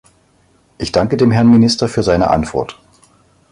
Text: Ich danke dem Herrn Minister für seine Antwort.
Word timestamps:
Ich 0.79 0.91
danke 0.91 1.15
dem 1.15 1.29
Herrn 1.29 1.51
Minister 1.51 1.87
für 1.87 2.01
seine 2.01 2.31
Antwort. 2.31 2.79